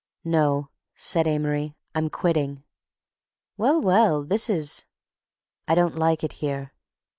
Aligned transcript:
"No," 0.25 0.69
said 0.95 1.27
Amory. 1.27 1.75
"I'm 1.93 2.09
quitting." 2.09 2.63
"Well—well—this 3.57 4.49
is—" 4.49 4.85
"I 5.67 5.75
don't 5.75 5.93
like 5.95 6.23
it 6.23 6.33
here." 6.41 6.73